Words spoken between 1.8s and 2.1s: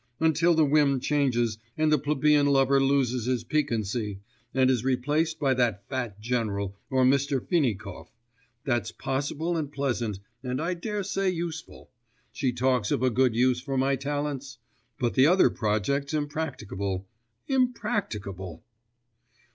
the